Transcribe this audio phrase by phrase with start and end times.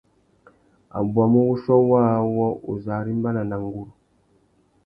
[0.97, 3.93] A bwamú wuchiô waā awô, uzu arimbana na nguru.